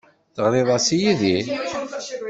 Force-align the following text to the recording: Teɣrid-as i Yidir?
Teɣrid-as 0.35 0.87
i 0.97 0.97
Yidir? 1.01 1.45